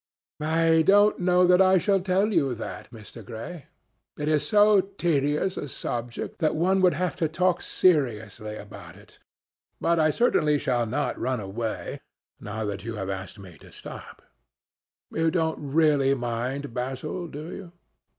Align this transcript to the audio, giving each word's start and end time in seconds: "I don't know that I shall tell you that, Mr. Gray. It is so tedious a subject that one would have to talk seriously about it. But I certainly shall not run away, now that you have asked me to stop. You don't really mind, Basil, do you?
"I 0.41 0.81
don't 0.81 1.19
know 1.19 1.45
that 1.45 1.61
I 1.61 1.77
shall 1.77 1.99
tell 2.01 2.33
you 2.33 2.55
that, 2.55 2.89
Mr. 2.89 3.23
Gray. 3.23 3.67
It 4.17 4.27
is 4.27 4.47
so 4.47 4.81
tedious 4.81 5.57
a 5.57 5.67
subject 5.69 6.39
that 6.39 6.55
one 6.55 6.81
would 6.81 6.95
have 6.95 7.15
to 7.17 7.27
talk 7.27 7.61
seriously 7.61 8.55
about 8.55 8.95
it. 8.95 9.19
But 9.79 9.99
I 9.99 10.09
certainly 10.09 10.57
shall 10.57 10.87
not 10.87 11.19
run 11.19 11.39
away, 11.39 11.99
now 12.39 12.65
that 12.65 12.83
you 12.83 12.95
have 12.95 13.11
asked 13.11 13.37
me 13.37 13.59
to 13.59 13.71
stop. 13.71 14.23
You 15.11 15.29
don't 15.29 15.59
really 15.71 16.15
mind, 16.15 16.73
Basil, 16.73 17.27
do 17.27 17.53
you? 17.53 17.71